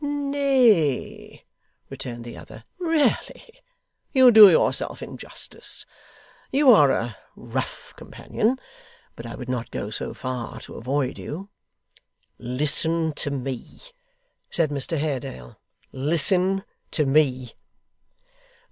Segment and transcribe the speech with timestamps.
[0.03, 1.43] 'Nay,'
[1.91, 3.61] returned the other 'really
[4.11, 5.85] you do yourself injustice.
[6.49, 8.59] You are a rough companion,
[9.15, 11.49] but I would not go so far to avoid you.'
[12.39, 13.79] 'Listen to me,'
[14.49, 15.59] said Mr Haredale.
[15.93, 17.53] 'Listen to me.